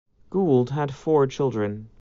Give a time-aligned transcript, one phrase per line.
[0.31, 1.89] Gould had four children.